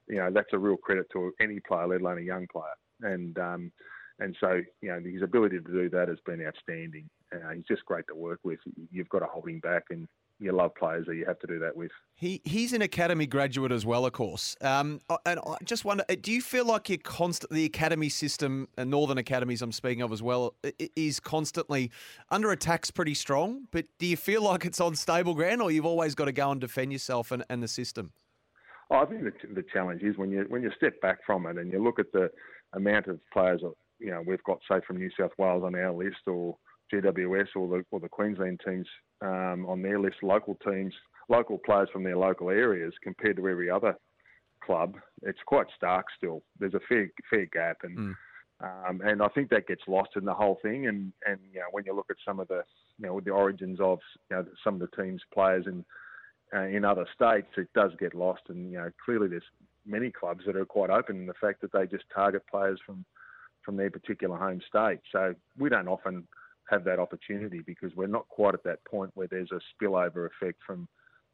you 0.08 0.18
know 0.18 0.30
that's 0.32 0.54
a 0.54 0.60
real 0.60 0.78
credit 0.78 1.08
to 1.14 1.32
any 1.42 1.60
player, 1.60 1.88
let 1.88 2.02
alone 2.02 2.20
a 2.20 2.22
young 2.22 2.46
player. 2.52 2.76
And 3.02 3.38
um, 3.40 3.72
and 4.20 4.36
so, 4.40 4.62
you 4.82 4.90
know, 4.90 5.00
his 5.00 5.22
ability 5.22 5.60
to 5.60 5.72
do 5.72 5.90
that 5.92 6.08
has 6.08 6.18
been 6.26 6.46
outstanding. 6.46 7.10
Uh, 7.34 7.50
he's 7.56 7.66
just 7.68 7.86
great 7.86 8.06
to 8.08 8.16
work 8.16 8.40
with. 8.44 8.60
You've 8.92 9.10
got 9.10 9.20
to 9.20 9.26
hold 9.26 9.50
him 9.50 9.60
back, 9.60 9.84
and 9.90 10.08
you 10.40 10.52
love 10.52 10.76
players 10.76 11.06
that 11.08 11.16
you 11.16 11.26
have 11.26 11.40
to 11.40 11.48
do 11.48 11.60
that 11.60 11.76
with. 11.76 11.92
He 12.16 12.42
he's 12.46 12.74
an 12.74 12.82
academy 12.82 13.26
graduate 13.26 13.72
as 13.72 13.86
well, 13.86 14.06
of 14.06 14.14
course. 14.14 14.56
Um, 14.62 15.02
and 15.26 15.40
I 15.40 15.56
just 15.64 15.84
wonder, 15.84 16.04
uh, 16.10 16.16
do 16.20 16.32
you 16.32 16.42
feel 16.42 16.66
like 16.66 16.90
you're 16.90 16.98
constant 17.00 17.52
the 17.52 17.66
academy 17.66 18.10
system, 18.10 18.68
and 18.78 18.90
Northern 18.90 19.18
academies 19.18 19.62
I'm 19.62 19.72
speaking 19.72 20.02
of 20.02 20.12
as 20.12 20.22
well, 20.24 20.56
is 20.96 21.20
constantly 21.20 21.92
under 22.30 22.52
attacks 22.52 22.92
pretty 22.92 23.14
strong? 23.14 23.68
But 23.72 23.86
do 24.00 24.06
you 24.06 24.18
feel 24.18 24.42
like 24.42 24.66
it's 24.66 24.80
on 24.80 24.96
stable 24.96 25.34
ground, 25.34 25.62
or 25.62 25.72
you've 25.72 25.86
always 25.86 26.16
got 26.16 26.26
to 26.26 26.32
go 26.32 26.52
and 26.52 26.62
defend 26.62 26.92
yourself 26.92 27.32
and, 27.32 27.44
and 27.50 27.62
the 27.62 27.68
system? 27.68 28.14
Oh, 28.90 28.98
I 28.98 29.06
think 29.06 29.24
the, 29.24 29.34
the 29.54 29.66
challenge 29.74 30.02
is 30.02 30.18
when 30.18 30.32
you 30.32 30.46
when 30.50 30.62
you 30.62 30.72
step 30.78 31.00
back 31.02 31.20
from 31.26 31.46
it 31.46 31.58
and 31.58 31.72
you 31.72 31.84
look 31.84 32.00
at 32.00 32.12
the 32.14 32.30
amount 32.74 33.08
of 33.08 33.20
players 33.34 33.62
you 34.00 34.12
know 34.12 34.22
we've 34.26 34.44
got 34.44 34.60
say 34.70 34.80
from 34.86 34.98
New 34.98 35.10
South 35.20 35.32
Wales 35.38 35.64
on 35.66 35.76
our 35.76 35.92
list 35.92 36.28
or 36.28 36.58
GWS 36.94 37.48
or 37.56 37.68
the 37.68 37.84
or 37.92 38.00
the 38.00 38.10
Queensland 38.10 38.62
teams 38.66 38.88
um, 39.22 39.66
on 39.68 39.82
their 39.82 40.00
list, 40.00 40.18
local 40.22 40.56
teams, 40.66 40.94
local 41.30 41.58
players 41.58 41.90
from 41.92 42.04
their 42.04 42.18
local 42.18 42.50
areas 42.50 42.94
compared 43.04 43.38
to 43.38 43.48
every 43.48 43.70
other 43.70 43.96
club, 44.64 44.96
it's 45.24 45.40
quite 45.46 45.68
stark 45.76 46.06
still. 46.16 46.44
There's 46.60 46.74
a 46.74 46.80
fair 46.88 47.10
fair 47.30 47.46
gap, 47.46 47.78
and 47.84 47.98
mm. 47.98 48.16
um, 48.62 49.02
and 49.04 49.22
I 49.22 49.28
think 49.30 49.50
that 49.50 49.68
gets 49.68 49.84
lost 49.88 50.12
in 50.16 50.26
the 50.26 50.34
whole 50.34 50.60
thing. 50.62 50.88
And 50.88 51.14
and 51.26 51.40
you 51.52 51.60
know 51.60 51.68
when 51.72 51.86
you 51.86 51.96
look 51.96 52.08
at 52.10 52.18
some 52.26 52.40
of 52.40 52.48
the 52.48 52.64
you 53.00 53.08
know 53.08 53.20
the 53.20 53.32
origins 53.32 53.80
of 53.80 54.00
you 54.30 54.38
know 54.38 54.46
some 54.64 54.76
of 54.76 54.82
the 54.82 55.02
teams 55.02 55.22
players 55.34 55.66
in 55.68 55.84
uh, 56.54 56.66
in 56.66 56.86
other 56.86 57.06
states, 57.14 57.48
it 57.58 57.68
does 57.74 57.92
get 58.00 58.14
lost. 58.14 58.44
And 58.50 58.72
you 58.72 58.78
know 58.78 58.92
clearly 59.04 59.28
there's 59.28 59.44
many 59.86 60.12
clubs 60.12 60.44
that 60.46 60.56
are 60.56 60.66
quite 60.66 60.90
open 60.90 61.18
in 61.18 61.26
the 61.26 61.34
fact 61.34 61.62
that 61.62 61.72
they 61.72 61.88
just 61.88 62.06
target 62.14 62.44
players 62.50 62.80
from 62.86 63.06
from 63.64 63.78
their 63.78 63.92
particular 63.92 64.38
home 64.38 64.62
state. 64.68 65.00
So 65.12 65.34
we 65.58 65.70
don't 65.70 65.90
often 65.90 66.28
have 66.70 66.84
that 66.84 67.00
opportunity 67.00 67.62
because 67.66 67.96
we're 67.96 68.08
not 68.08 68.28
quite 68.30 68.54
at 68.54 68.64
that 68.64 68.84
point 68.86 69.12
where 69.16 69.28
there's 69.28 69.52
a 69.52 69.62
spillover 69.74 70.28
effect 70.28 70.60
from 70.66 70.88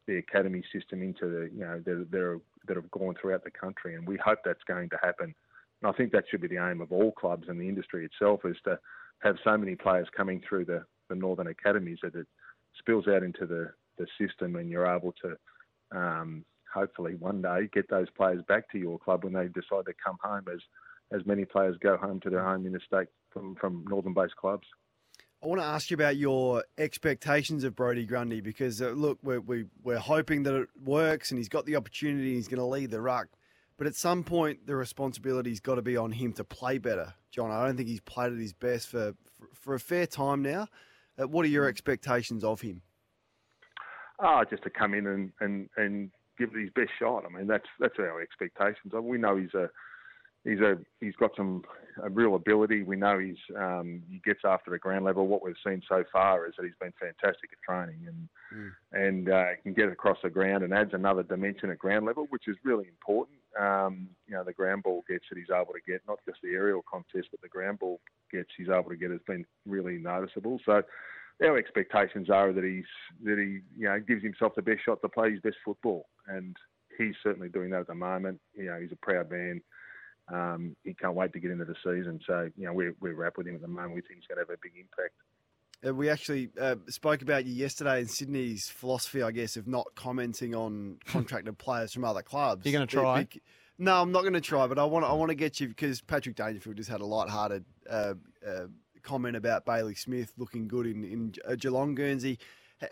the 0.08 0.18
academy 0.18 0.64
system 0.74 1.02
into 1.02 1.28
the 1.28 1.50
you 1.54 1.62
know 1.62 1.82
that, 1.86 2.42
that, 2.68 2.76
have 2.76 2.92
gone 2.92 3.16
throughout 3.20 3.44
the 3.44 3.52
country, 3.52 3.96
and 3.96 4.08
we 4.08 4.18
hope 4.18 4.40
that's 4.44 4.64
going 4.68 4.90
to 4.90 4.98
happen. 5.02 5.34
And 5.82 5.90
I 5.90 5.94
think 5.94 6.12
that 6.12 6.26
should 6.30 6.42
be 6.42 6.48
the 6.48 6.70
aim 6.70 6.82
of 6.82 6.92
all 6.92 7.12
clubs 7.12 7.48
and 7.48 7.60
the 7.60 7.68
industry 7.68 8.06
itself 8.06 8.42
is 8.46 8.58
to 8.66 8.80
have 9.20 9.36
so 9.44 9.58
many 9.58 9.76
players 9.76 10.08
coming 10.16 10.42
through 10.48 10.66
the, 10.66 10.84
the 11.10 11.16
northern 11.16 11.48
academies 11.48 12.00
that 12.04 12.16
it 12.16 12.28
spills 12.78 13.08
out 13.08 13.24
into 13.24 13.46
the, 13.46 13.72
the 13.98 14.08
system, 14.20 14.56
and 14.56 14.70
you're 14.70 14.88
able 14.88 15.14
to 15.22 15.98
um, 15.98 16.44
hopefully 16.74 17.16
one 17.16 17.42
day 17.42 17.70
get 17.74 17.90
those 17.90 18.10
players 18.18 18.42
back 18.48 18.70
to 18.72 18.78
your 18.78 19.00
club 19.00 19.24
when 19.24 19.34
they 19.34 19.48
decide 19.48 19.86
to 19.86 19.94
come 20.04 20.18
home 20.22 20.46
as 20.54 20.60
as 21.12 21.26
many 21.26 21.46
players 21.46 21.78
go 21.82 21.96
home 21.96 22.20
to 22.22 22.30
their 22.30 22.44
home 22.44 22.66
interstate 22.66 23.08
from, 23.32 23.56
from 23.56 23.86
northern-based 23.88 24.36
clubs. 24.36 24.66
I 25.44 25.48
want 25.48 25.60
to 25.60 25.68
ask 25.68 25.92
you 25.92 25.96
about 25.96 26.16
your 26.16 26.64
expectations 26.78 27.66
of 27.66 27.76
Brodie 27.76 28.06
Grundy 28.06 28.40
because 28.40 28.82
uh, 28.82 28.92
look, 28.92 29.20
we're, 29.24 29.42
we, 29.42 29.66
we're 29.84 30.00
hoping 30.00 30.44
that 30.44 30.56
it 30.56 30.70
works 30.82 31.32
and 31.32 31.38
he's 31.38 31.50
got 31.50 31.66
the 31.66 31.76
opportunity 31.76 32.28
and 32.28 32.36
he's 32.38 32.48
going 32.48 32.60
to 32.60 32.66
lead 32.66 32.92
the 32.92 33.02
ruck. 33.02 33.28
But 33.78 33.88
at 33.88 33.96
some 33.96 34.24
point, 34.24 34.66
the 34.66 34.78
responsibility's 34.78 35.60
got 35.60 35.76
to 35.76 35.82
be 35.82 35.98
on 35.98 36.14
him 36.14 36.32
to 36.34 36.46
play 36.46 36.78
better. 36.78 37.14
John, 37.30 37.52
I 37.52 37.66
don't 37.66 37.76
think 37.76 37.90
he's 37.90 38.00
played 38.00 38.32
at 38.32 38.40
his 38.40 38.54
best 38.54 38.88
for, 38.88 39.16
for, 39.38 39.48
for 39.54 39.74
a 39.74 39.80
fair 39.82 40.06
time 40.06 40.44
now. 40.44 40.70
Uh, 41.22 41.28
what 41.28 41.44
are 41.44 41.50
your 41.50 41.68
expectations 41.68 42.46
of 42.46 42.62
him? 42.62 42.82
Ah, 44.22 44.40
oh, 44.40 44.46
just 44.50 44.64
to 44.64 44.70
come 44.70 44.94
in 44.94 45.08
and, 45.08 45.34
and, 45.42 45.70
and 45.76 46.12
give 46.40 46.52
it 46.56 46.62
his 46.62 46.70
best 46.70 46.92
shot. 46.98 47.26
I 47.26 47.38
mean, 47.38 47.48
that's 47.48 47.68
that's 47.80 48.00
our 48.00 48.22
expectations. 48.22 48.94
We 48.94 49.18
know 49.18 49.36
he's 49.36 49.54
a 49.54 49.70
he's 50.44 50.60
a 50.60 50.78
he's 51.00 51.16
got 51.16 51.32
some 51.36 51.64
a 52.02 52.10
real 52.10 52.36
ability. 52.36 52.84
We 52.84 52.96
know 52.96 53.20
he's 53.20 53.38
um, 53.58 54.02
he 54.10 54.20
gets 54.26 54.42
after 54.44 54.72
the 54.72 54.80
ground 54.80 55.06
level. 55.06 55.28
What 55.28 55.44
we've 55.44 55.56
seen 55.66 55.82
so 55.88 56.04
far 56.12 56.48
is 56.48 56.54
that 56.58 56.66
he's 56.66 56.74
been 56.80 56.94
fantastic 57.00 57.52
at 57.52 57.62
training 57.62 58.08
and 58.08 58.30
mm. 58.56 58.72
and 58.92 59.30
uh, 59.30 59.56
can 59.62 59.74
get 59.74 59.90
across 59.90 60.18
the 60.24 60.30
ground 60.30 60.64
and 60.64 60.74
adds 60.74 60.94
another 60.94 61.24
dimension 61.24 61.70
at 61.70 61.80
ground 61.80 62.06
level, 62.06 62.26
which 62.30 62.48
is 62.48 62.58
really 62.64 62.88
important. 62.88 63.38
Um, 63.60 64.10
you 64.28 64.34
know, 64.34 64.44
the 64.44 64.54
ground 64.54 64.84
ball 64.84 65.04
gets 65.08 65.26
that 65.30 65.38
he's 65.38 65.52
able 65.54 65.74
to 65.74 65.82
get, 65.86 66.02
not 66.08 66.20
just 66.28 66.40
the 66.42 66.50
aerial 66.50 66.84
contest, 66.90 67.28
but 67.32 67.42
the 67.42 67.50
ground 67.50 67.80
ball 67.80 68.00
gets 68.32 68.50
he's 68.58 68.70
able 68.70 68.90
to 68.90 68.96
get 68.96 69.12
has 69.12 69.22
been 69.28 69.46
really 69.68 69.98
noticeable. 69.98 70.60
So 70.66 70.82
our 71.44 71.58
expectations 71.58 72.30
are 72.30 72.54
that 72.54 72.64
he's 72.64 72.86
that 73.24 73.38
he 73.38 73.62
you 73.80 73.88
know 73.88 74.00
gives 74.00 74.24
himself 74.24 74.54
the 74.56 74.62
best 74.62 74.80
shot 74.86 75.02
to 75.02 75.10
play 75.10 75.32
his 75.32 75.42
best 75.42 75.58
football, 75.64 76.08
and 76.28 76.56
he's 76.98 77.16
certainly 77.22 77.50
doing 77.50 77.70
that 77.72 77.82
at 77.82 77.88
the 77.88 77.96
moment. 77.96 78.40
You 78.56 78.66
know, 78.66 78.80
he's 78.80 78.92
a 78.92 79.06
proud 79.06 79.30
man. 79.30 79.62
Um, 80.32 80.76
he 80.84 80.94
can't 80.94 81.16
wait 81.16 81.34
to 81.34 81.40
get 81.40 81.52
into 81.52 81.66
the 81.66 81.76
season. 81.84 82.20
So, 82.26 82.50
you 82.58 82.66
know, 82.66 82.74
we're, 82.74 82.96
we're 83.00 83.14
rapt 83.14 83.38
with 83.38 83.48
him 83.48 83.56
at 83.56 83.62
the 83.62 83.68
moment. 83.68 83.96
We 83.96 84.02
think 84.02 84.20
he's 84.20 84.28
going 84.28 84.38
to 84.38 84.42
have 84.42 84.50
a 84.50 84.62
big 84.62 84.74
impact. 84.76 85.14
Uh, 85.86 85.94
we 85.94 86.10
actually 86.10 86.50
uh, 86.60 86.76
spoke 86.88 87.22
about 87.22 87.46
you 87.46 87.54
yesterday 87.54 88.00
in 88.00 88.08
Sydney's 88.08 88.70
philosophy, 88.70 89.22
I 89.22 89.32
guess, 89.32 89.58
of 89.58 89.68
not 89.68 89.88
commenting 89.96 90.56
on 90.56 90.98
contracted 91.06 91.58
players 91.58 91.94
from 91.94 92.06
other 92.06 92.22
clubs. 92.22 92.66
You're 92.66 92.74
going 92.74 92.88
to 92.88 92.96
try? 92.96 93.28
no, 93.78 94.02
I'm 94.02 94.12
not 94.12 94.22
going 94.22 94.34
to 94.34 94.42
try, 94.42 94.68
but 94.68 94.80
I 94.80 94.86
want 94.86 95.06
I 95.06 95.14
want 95.14 95.30
to 95.30 95.36
get 95.36 95.60
you 95.60 95.68
because 95.68 96.00
Patrick 96.00 96.36
Dangerfield 96.36 96.78
just 96.78 96.90
had 96.90 97.02
a 97.02 97.06
light-hearted 97.06 97.66
uh, 97.90 98.14
uh, 98.48 98.66
comment 99.02 99.36
about 99.36 99.66
Bailey 99.66 99.96
Smith 99.96 100.32
looking 100.38 100.68
good 100.68 100.86
in 100.86 101.04
in 101.04 101.34
uh, 101.46 101.56
Geelong 101.56 101.96
Guernsey. 101.96 102.40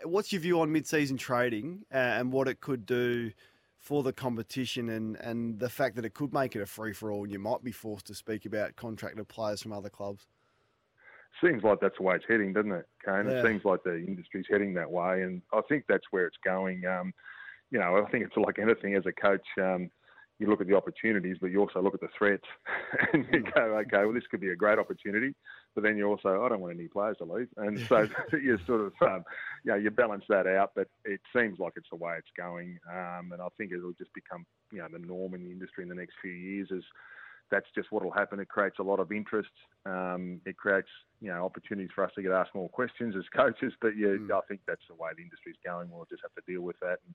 What's 0.04 0.32
your 0.32 0.40
view 0.40 0.60
on 0.60 0.72
mid-season 0.72 1.18
trading 1.18 1.84
uh, 1.92 1.98
and 1.98 2.32
what 2.32 2.48
it 2.48 2.60
could 2.60 2.86
do? 2.86 3.32
For 3.82 4.04
the 4.04 4.12
competition 4.12 4.88
and, 4.88 5.16
and 5.16 5.58
the 5.58 5.68
fact 5.68 5.96
that 5.96 6.04
it 6.04 6.14
could 6.14 6.32
make 6.32 6.54
it 6.54 6.62
a 6.62 6.66
free 6.66 6.92
for 6.92 7.10
all 7.10 7.24
and 7.24 7.32
you 7.32 7.38
might 7.40 7.64
be 7.64 7.72
forced 7.72 8.06
to 8.06 8.14
speak 8.14 8.46
about 8.46 8.76
contracted 8.76 9.26
players 9.26 9.60
from 9.60 9.72
other 9.72 9.90
clubs? 9.90 10.28
Seems 11.42 11.64
like 11.64 11.80
that's 11.80 11.96
the 11.98 12.04
way 12.04 12.14
it's 12.14 12.24
heading, 12.28 12.52
doesn't 12.52 12.70
it, 12.70 12.86
Kane? 13.04 13.26
Yeah. 13.28 13.40
It 13.40 13.46
seems 13.46 13.64
like 13.64 13.82
the 13.82 13.96
industry's 13.96 14.46
heading 14.48 14.72
that 14.74 14.88
way, 14.88 15.22
and 15.22 15.42
I 15.52 15.62
think 15.68 15.84
that's 15.88 16.04
where 16.12 16.26
it's 16.26 16.36
going. 16.44 16.84
Um, 16.86 17.12
you 17.72 17.80
know, 17.80 17.96
I 17.96 18.08
think 18.10 18.24
it's 18.24 18.36
like 18.36 18.60
anything 18.60 18.94
as 18.94 19.04
a 19.06 19.12
coach. 19.12 19.46
Um, 19.60 19.90
you 20.38 20.46
look 20.46 20.60
at 20.60 20.68
the 20.68 20.76
opportunities, 20.76 21.38
but 21.40 21.50
you 21.50 21.58
also 21.58 21.82
look 21.82 21.94
at 21.94 22.00
the 22.00 22.08
threats, 22.16 22.44
and 23.12 23.26
you 23.32 23.42
go, 23.52 23.62
okay, 23.78 24.04
well, 24.04 24.12
this 24.12 24.26
could 24.30 24.40
be 24.40 24.50
a 24.50 24.56
great 24.56 24.78
opportunity, 24.78 25.34
but 25.74 25.82
then 25.82 25.96
you 25.96 26.06
also, 26.06 26.42
I 26.42 26.48
don't 26.48 26.60
want 26.60 26.74
any 26.74 26.88
players 26.88 27.16
to 27.18 27.24
leave, 27.24 27.48
and 27.56 27.78
so 27.88 28.06
you 28.32 28.58
sort 28.66 28.80
of, 28.80 28.92
um, 29.02 29.24
you 29.64 29.72
know, 29.72 29.76
you 29.76 29.90
balance 29.90 30.24
that 30.28 30.46
out. 30.46 30.72
But 30.74 30.88
it 31.04 31.20
seems 31.34 31.58
like 31.58 31.74
it's 31.76 31.88
the 31.90 31.96
way 31.96 32.14
it's 32.18 32.30
going, 32.36 32.78
um, 32.90 33.32
and 33.32 33.40
I 33.40 33.48
think 33.56 33.72
it'll 33.72 33.92
just 33.92 34.12
become, 34.14 34.44
you 34.72 34.78
know, 34.78 34.88
the 34.92 34.98
norm 34.98 35.34
in 35.34 35.44
the 35.44 35.50
industry 35.50 35.82
in 35.82 35.88
the 35.88 35.94
next 35.94 36.14
few 36.20 36.32
years. 36.32 36.68
Is 36.70 36.84
that's 37.50 37.66
just 37.74 37.92
what 37.92 38.04
will 38.04 38.12
happen. 38.12 38.40
It 38.40 38.48
creates 38.48 38.78
a 38.78 38.82
lot 38.82 39.00
of 39.00 39.12
interest. 39.12 39.50
Um, 39.84 40.40
it 40.46 40.56
creates, 40.56 40.88
you 41.20 41.28
know, 41.28 41.44
opportunities 41.44 41.90
for 41.94 42.04
us 42.04 42.12
to 42.14 42.22
get 42.22 42.32
asked 42.32 42.54
more 42.54 42.68
questions 42.68 43.14
as 43.16 43.24
coaches. 43.36 43.72
But 43.80 43.96
yeah, 43.96 44.08
mm. 44.08 44.30
I 44.30 44.40
think 44.48 44.60
that's 44.66 44.86
the 44.88 44.94
way 44.94 45.10
the 45.16 45.22
industry's 45.22 45.56
going. 45.64 45.90
We'll 45.90 46.06
just 46.08 46.22
have 46.22 46.34
to 46.34 46.52
deal 46.52 46.62
with 46.62 46.76
that. 46.80 46.98
And, 47.06 47.14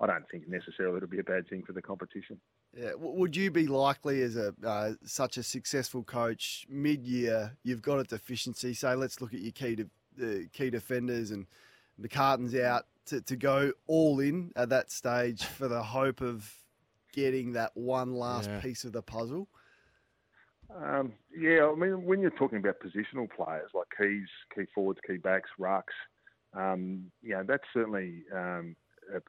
I 0.00 0.06
don't 0.06 0.28
think 0.30 0.48
necessarily 0.48 0.96
it'll 0.96 1.08
be 1.08 1.20
a 1.20 1.24
bad 1.24 1.48
thing 1.48 1.62
for 1.64 1.72
the 1.72 1.82
competition. 1.82 2.38
Yeah. 2.76 2.90
Would 2.96 3.36
you 3.36 3.50
be 3.50 3.66
likely, 3.66 4.22
as 4.22 4.36
a 4.36 4.52
uh, 4.64 4.92
such 5.04 5.36
a 5.36 5.42
successful 5.42 6.02
coach, 6.02 6.66
mid-year 6.68 7.56
you've 7.62 7.82
got 7.82 8.00
a 8.00 8.04
deficiency? 8.04 8.74
Say, 8.74 8.94
let's 8.94 9.20
look 9.20 9.32
at 9.32 9.40
your 9.40 9.52
key 9.52 9.76
to 9.76 9.88
uh, 10.22 10.48
key 10.52 10.70
defenders 10.70 11.30
and 11.30 11.46
the 11.98 12.08
cartons 12.08 12.54
out 12.54 12.86
to, 13.06 13.20
to 13.22 13.36
go 13.36 13.72
all 13.86 14.20
in 14.20 14.50
at 14.56 14.70
that 14.70 14.90
stage 14.90 15.44
for 15.58 15.68
the 15.68 15.82
hope 15.82 16.20
of 16.20 16.50
getting 17.12 17.52
that 17.52 17.70
one 17.74 18.14
last 18.14 18.50
yeah. 18.50 18.60
piece 18.60 18.84
of 18.84 18.92
the 18.92 19.02
puzzle. 19.02 19.48
Um, 20.74 21.12
yeah, 21.36 21.70
I 21.70 21.74
mean, 21.76 22.04
when 22.04 22.20
you're 22.20 22.30
talking 22.30 22.58
about 22.58 22.76
positional 22.80 23.28
players 23.30 23.70
like 23.74 23.86
keys, 23.96 24.26
key 24.54 24.64
forwards, 24.74 24.98
key 25.06 25.18
backs, 25.18 25.50
rucks, 25.60 25.82
um, 26.54 27.10
yeah, 27.22 27.42
that's 27.46 27.64
certainly 27.72 28.22
um, 28.34 28.74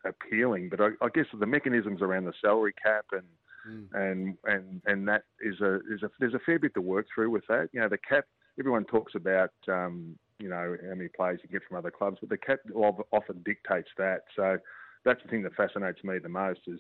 appealing. 0.06 0.70
But 0.70 0.82
I, 0.82 0.88
I, 1.02 1.10
guess 1.14 1.26
the 1.38 1.46
mechanisms 1.46 2.02
around 2.02 2.26
the 2.26 2.34
salary 2.42 2.74
cap 2.82 3.06
and 3.12 3.24
mm. 3.68 3.88
and 3.94 4.38
and 4.46 4.82
and 4.86 5.08
that 5.08 5.24
is 5.40 5.60
a 5.62 5.76
is 5.92 6.04
a 6.04 6.10
there's 6.20 6.34
a 6.34 6.40
fair 6.46 6.60
bit 6.60 6.74
to 6.76 6.82
work 6.82 7.08
through 7.14 7.32
with 7.32 7.44
that. 7.50 7.70
You 7.72 7.82
know, 7.82 7.90
the 7.90 7.98
cap. 7.98 8.26
Everyone 8.58 8.86
talks 8.86 9.16
about 9.16 9.52
um, 9.68 10.18
you 10.40 10.50
know 10.50 10.78
how 10.82 10.96
many 10.96 11.10
players 11.10 11.40
you 11.44 11.50
get 11.50 11.68
from 11.68 11.78
other 11.78 11.92
clubs, 11.92 12.18
but 12.22 12.30
the 12.30 12.38
cap 12.38 12.60
often 12.74 13.42
dictates 13.44 13.90
that. 13.98 14.22
So 14.36 14.58
that's 15.04 15.22
the 15.24 15.30
thing 15.30 15.44
that 15.44 15.56
fascinates 15.56 16.04
me 16.04 16.20
the 16.20 16.30
most 16.30 16.62
is 16.68 16.80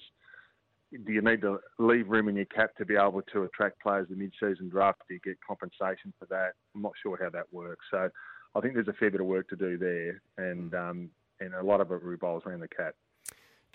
do 1.05 1.11
you 1.11 1.21
need 1.21 1.41
to 1.41 1.59
leave 1.79 2.07
room 2.07 2.29
in 2.29 2.35
your 2.35 2.45
cap 2.45 2.75
to 2.77 2.85
be 2.85 2.95
able 2.95 3.21
to 3.33 3.43
attract 3.43 3.81
players 3.81 4.07
the 4.09 4.15
mid-season 4.15 4.69
draft? 4.69 5.01
Do 5.07 5.15
you 5.15 5.19
get 5.23 5.37
compensation 5.45 6.13
for 6.19 6.25
that? 6.27 6.53
I'm 6.73 6.81
not 6.81 6.93
sure 7.01 7.17
how 7.21 7.29
that 7.31 7.51
works. 7.51 7.85
So 7.91 8.09
I 8.55 8.61
think 8.61 8.75
there's 8.75 8.87
a 8.87 8.93
fair 8.93 9.11
bit 9.11 9.21
of 9.21 9.27
work 9.27 9.49
to 9.49 9.55
do 9.55 9.77
there, 9.77 10.21
and 10.37 10.71
hmm. 10.71 10.75
um, 10.75 11.09
and 11.39 11.53
a 11.53 11.63
lot 11.63 11.81
of 11.81 11.91
it 11.91 12.01
revolves 12.01 12.45
around 12.45 12.61
the 12.61 12.67
cat. 12.67 12.95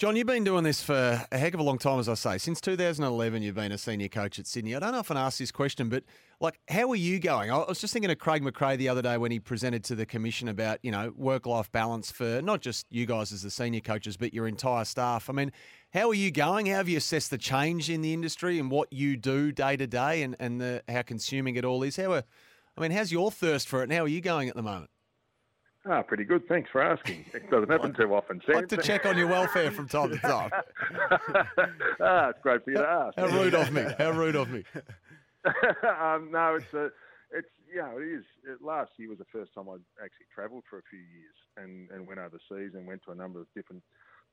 John, 0.00 0.16
you've 0.16 0.26
been 0.26 0.44
doing 0.44 0.64
this 0.64 0.82
for 0.82 1.26
a 1.30 1.36
heck 1.36 1.52
of 1.52 1.60
a 1.60 1.62
long 1.62 1.76
time, 1.76 2.00
as 2.00 2.08
I 2.08 2.14
say. 2.14 2.38
Since 2.38 2.62
2011, 2.62 3.42
you've 3.42 3.54
been 3.54 3.70
a 3.70 3.76
senior 3.76 4.08
coach 4.08 4.38
at 4.38 4.46
Sydney. 4.46 4.74
I 4.74 4.78
don't 4.78 4.94
often 4.94 5.18
ask 5.18 5.38
this 5.38 5.52
question, 5.52 5.90
but 5.90 6.04
like, 6.40 6.58
how 6.70 6.88
are 6.88 6.96
you 6.96 7.18
going? 7.20 7.50
I 7.50 7.58
was 7.68 7.82
just 7.82 7.92
thinking 7.92 8.10
of 8.10 8.18
Craig 8.18 8.42
McRae 8.42 8.78
the 8.78 8.88
other 8.88 9.02
day 9.02 9.18
when 9.18 9.30
he 9.30 9.38
presented 9.38 9.84
to 9.84 9.94
the 9.94 10.06
commission 10.06 10.48
about, 10.48 10.78
you 10.82 10.90
know, 10.90 11.12
work-life 11.14 11.70
balance 11.70 12.10
for 12.10 12.40
not 12.40 12.62
just 12.62 12.86
you 12.88 13.04
guys 13.04 13.30
as 13.30 13.42
the 13.42 13.50
senior 13.50 13.80
coaches, 13.80 14.16
but 14.16 14.32
your 14.32 14.48
entire 14.48 14.86
staff. 14.86 15.28
I 15.28 15.34
mean, 15.34 15.52
how 15.92 16.08
are 16.08 16.14
you 16.14 16.30
going? 16.30 16.64
How 16.64 16.76
have 16.76 16.88
you 16.88 16.96
assessed 16.96 17.30
the 17.30 17.36
change 17.36 17.90
in 17.90 18.00
the 18.00 18.14
industry 18.14 18.58
and 18.58 18.70
what 18.70 18.90
you 18.90 19.18
do 19.18 19.52
day 19.52 19.76
to 19.76 19.86
day, 19.86 20.22
and 20.22 20.34
and 20.40 20.62
the, 20.62 20.82
how 20.88 21.02
consuming 21.02 21.56
it 21.56 21.64
all 21.66 21.82
is? 21.82 21.96
How 21.96 22.14
are, 22.14 22.24
I 22.74 22.80
mean, 22.80 22.92
how's 22.92 23.12
your 23.12 23.30
thirst 23.30 23.68
for 23.68 23.80
it, 23.80 23.90
and 23.90 23.92
how 23.92 24.04
are 24.04 24.08
you 24.08 24.22
going 24.22 24.48
at 24.48 24.56
the 24.56 24.62
moment? 24.62 24.88
Ah, 25.88 26.02
pretty 26.02 26.25
good. 26.25 26.46
Thanks 26.46 26.68
for 26.70 26.82
asking. 26.82 27.25
It 27.32 27.50
doesn't 27.50 27.70
happen 27.70 27.94
too 27.94 28.14
often. 28.14 28.42
Sam. 28.44 28.56
like 28.56 28.68
to 28.68 28.76
check 28.76 29.06
on 29.06 29.16
your 29.16 29.28
welfare 29.28 29.70
from 29.70 29.88
time 29.88 30.10
to 30.10 30.18
time. 30.18 30.50
ah, 32.00 32.28
it's 32.28 32.38
great 32.42 32.64
for 32.64 32.70
you 32.70 32.76
to 32.76 32.87
ask. 32.87 33.18
How 33.18 33.26
rude 33.26 33.54
of 33.54 33.72
me. 33.72 33.87
How 33.96 34.10
rude 34.10 34.37
of 34.37 34.50
me. 34.50 34.62
um, 35.46 36.30
no, 36.30 36.56
it's 36.56 36.75
a, 36.75 36.90
it's 37.32 37.49
yeah, 37.75 37.90
it 37.96 38.02
is. 38.02 38.25
It, 38.44 38.62
last 38.62 38.90
year 38.99 39.08
was 39.08 39.18
the 39.18 39.25
first 39.32 39.54
time 39.54 39.70
I'd 39.70 40.04
actually 40.04 40.26
travelled 40.34 40.64
for 40.68 40.78
a 40.78 40.82
few 40.90 40.99
years 40.99 41.34
and, 41.56 41.88
and 41.90 42.06
went 42.06 42.20
overseas 42.20 42.75
and 42.75 42.87
went 42.87 43.02
to 43.06 43.12
a 43.12 43.14
number 43.14 43.40
of 43.40 43.46
different 43.54 43.82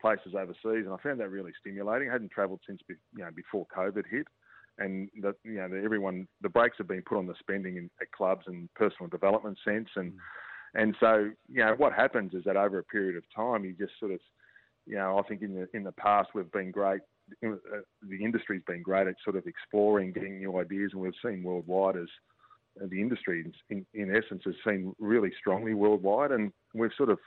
places 0.02 0.36
overseas, 0.36 0.86
and 0.86 0.92
I 0.92 0.98
found 1.02 1.22
that 1.22 1.30
really 1.30 1.54
stimulating. 1.62 2.10
I 2.10 2.14
hadn't 2.14 2.32
travelled 2.32 2.60
since 2.68 2.82
you 2.90 3.24
know 3.24 3.30
before 3.34 3.66
COVID 3.76 4.04
hit, 4.12 4.28
and 4.80 5.10
that 5.22 5.36
you 5.46 5.56
know 5.56 5.70
everyone 5.82 6.28
the 6.42 6.50
brakes 6.50 6.76
have 6.80 6.90
been 6.90 7.04
put 7.04 7.18
on 7.18 7.26
the 7.26 7.36
spending 7.40 7.78
in, 7.78 7.90
at 8.02 8.12
clubs 8.12 8.44
and 8.48 8.68
personal 8.74 9.08
development 9.08 9.58
sense 9.64 9.88
and. 9.96 10.12
Mm 10.12 10.18
and 10.74 10.96
so, 11.00 11.32
you 11.48 11.64
know, 11.64 11.74
what 11.78 11.94
happens 11.94 12.34
is 12.34 12.44
that 12.46 12.58
over 12.58 12.80
a 12.80 12.84
period 12.84 13.16
of 13.16 13.24
time, 13.36 13.66
you 13.66 13.74
just 13.74 13.94
sort 14.00 14.12
of, 14.12 14.20
you 14.86 14.96
know, 14.96 15.18
I 15.18 15.28
think 15.28 15.42
in 15.42 15.54
the 15.54 15.68
in 15.74 15.84
the 15.84 15.92
past 15.92 16.30
we've 16.34 16.52
been 16.52 16.72
great. 16.72 17.02
Uh, 17.46 17.56
the 18.08 18.24
industry's 18.24 18.64
been 18.66 18.82
great 18.82 19.06
at 19.06 19.16
sort 19.24 19.36
of 19.36 19.46
exploring, 19.48 20.14
getting 20.14 20.38
new 20.38 20.58
ideas, 20.60 20.92
and 20.94 21.02
we've 21.02 21.12
seen 21.22 21.44
worldwide 21.44 21.98
as 21.98 22.08
uh, 22.82 22.88
the 22.90 23.02
industry, 23.02 23.52
in, 23.70 23.86
in 23.94 24.16
essence, 24.16 24.44
has 24.46 24.56
seen 24.66 24.96
really 24.98 25.32
strongly 25.38 25.74
worldwide, 25.74 26.32
and 26.32 26.54
we've 26.74 26.92
sort 26.96 27.10
of, 27.10 27.20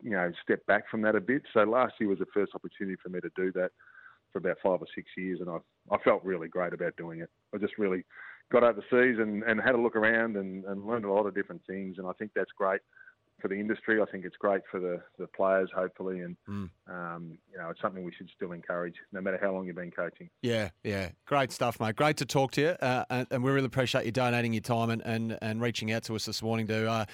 you 0.00 0.10
know, 0.10 0.30
stepped 0.44 0.64
back 0.66 0.88
from 0.88 1.02
that 1.02 1.16
a 1.16 1.20
bit. 1.20 1.42
So 1.52 1.60
last 1.64 1.94
year 1.98 2.08
was 2.08 2.20
the 2.20 2.26
first 2.32 2.52
opportunity 2.54 2.96
for 3.02 3.08
me 3.08 3.20
to 3.20 3.30
do 3.34 3.50
that 3.52 3.72
for 4.30 4.38
about 4.38 4.58
five 4.62 4.80
or 4.80 4.86
six 4.94 5.08
years, 5.16 5.40
and 5.40 5.50
I 5.50 5.58
I 5.90 5.98
felt 5.98 6.24
really 6.24 6.48
great 6.48 6.72
about 6.72 6.96
doing 6.96 7.20
it. 7.20 7.30
I 7.52 7.58
just 7.58 7.78
really 7.78 8.04
got 8.52 8.62
overseas 8.62 9.18
and, 9.18 9.42
and 9.42 9.60
had 9.60 9.74
a 9.74 9.80
look 9.80 9.96
around 9.96 10.36
and, 10.36 10.64
and 10.64 10.86
learned 10.86 11.04
a 11.04 11.12
lot 11.12 11.26
of 11.26 11.34
different 11.34 11.62
things. 11.66 11.96
And 11.98 12.06
I 12.06 12.12
think 12.12 12.32
that's 12.34 12.52
great 12.56 12.80
for 13.40 13.48
the 13.48 13.56
industry. 13.56 14.00
I 14.00 14.04
think 14.04 14.24
it's 14.24 14.36
great 14.36 14.62
for 14.70 14.78
the, 14.78 15.00
the 15.18 15.26
players, 15.26 15.68
hopefully, 15.74 16.20
and 16.20 16.36
mm. 16.48 16.70
um, 16.88 17.36
you 17.50 17.58
know 17.58 17.68
it's 17.70 17.80
something 17.80 18.04
we 18.04 18.12
should 18.12 18.30
still 18.34 18.52
encourage, 18.52 18.94
no 19.10 19.20
matter 19.20 19.38
how 19.42 19.52
long 19.52 19.66
you've 19.66 19.76
been 19.76 19.90
coaching. 19.90 20.30
Yeah, 20.40 20.70
yeah, 20.84 21.10
great 21.26 21.50
stuff, 21.50 21.80
mate. 21.80 21.96
Great 21.96 22.18
to 22.18 22.26
talk 22.26 22.52
to 22.52 22.60
you, 22.60 22.68
uh, 22.68 23.04
and, 23.10 23.26
and, 23.30 23.42
we 23.42 23.50
really 23.50 23.66
appreciate 23.66 24.06
you 24.06 24.12
donating 24.12 24.52
your 24.52 24.62
time 24.62 24.90
and, 24.90 25.02
and, 25.04 25.38
and 25.42 25.60
reaching 25.60 25.92
out 25.92 26.04
to 26.04 26.14
us 26.14 26.24
this 26.24 26.42
morning 26.42 26.68
to. 26.68 26.88
Uh, 26.88 27.04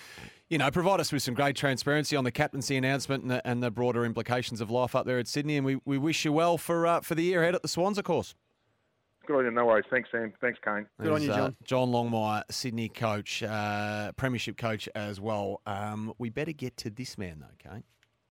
you 0.50 0.57
know, 0.57 0.71
provide 0.71 0.99
us 0.99 1.12
with 1.12 1.23
some 1.23 1.35
great 1.35 1.57
transparency 1.57 2.16
on 2.16 2.25
the 2.25 2.30
captaincy 2.30 2.78
announcement 2.78 3.23
and 3.23 3.30
the, 3.30 3.47
and 3.47 3.62
the 3.62 3.71
broader 3.71 4.07
implications 4.07 4.62
of 4.62 4.71
life 4.71 4.95
up 4.95 5.04
there 5.04 5.18
at 5.18 5.28
Sydney. 5.28 5.59
And 5.59 5.66
we, 5.66 5.78
we 5.85 5.99
wish 5.99 6.25
you 6.25 6.33
well 6.33 6.57
for 6.57 6.87
uh, 6.87 7.00
for 7.02 7.14
the 7.14 7.23
year 7.23 7.42
ahead 7.42 7.54
at 7.54 7.61
the 7.61 7.68
Swans, 7.68 7.99
of 7.99 8.04
course. 8.04 8.35
Good 9.28 9.37
on 9.37 9.44
you. 9.44 9.50
No 9.50 9.66
worries. 9.66 9.85
Thanks, 9.90 10.08
Sam. 10.11 10.32
Thanks, 10.40 10.58
Kane. 10.64 10.87
Good 10.99 11.12
on 11.12 11.20
you, 11.20 11.28
John. 11.28 11.40
Uh, 11.40 11.50
John 11.62 11.88
Longmire, 11.88 12.44
Sydney 12.50 12.88
coach, 12.88 13.42
uh, 13.42 14.11
premiership 14.12 14.56
coach 14.56 14.88
as 14.94 15.20
well. 15.20 15.61
Um, 15.66 16.14
we 16.16 16.30
better 16.30 16.52
get 16.52 16.78
to 16.78 16.90
this 16.90 17.18
man, 17.18 17.40
though, 17.40 17.70
Kane. 17.70 17.85